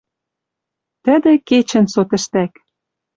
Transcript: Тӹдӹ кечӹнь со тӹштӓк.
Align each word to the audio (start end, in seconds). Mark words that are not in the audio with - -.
Тӹдӹ 1.03 1.33
кечӹнь 1.47 1.91
со 1.93 2.01
тӹштӓк. 2.09 2.53